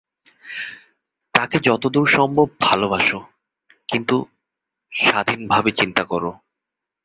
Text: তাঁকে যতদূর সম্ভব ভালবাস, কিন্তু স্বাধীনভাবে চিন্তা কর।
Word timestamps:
তাঁকে 1.33 1.57
যতদূর 1.63 2.07
সম্ভব 2.07 2.47
ভালবাস, 2.61 3.07
কিন্তু 3.89 4.15
স্বাধীনভাবে 4.93 5.69
চিন্তা 5.71 6.03
কর। 6.03 6.23